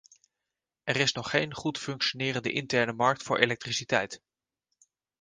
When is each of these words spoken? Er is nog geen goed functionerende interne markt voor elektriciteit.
Er 0.83 0.95
is 0.95 1.11
nog 1.13 1.29
geen 1.29 1.53
goed 1.53 1.77
functionerende 1.77 2.51
interne 2.51 2.93
markt 2.93 3.23
voor 3.23 3.37
elektriciteit. 3.37 4.21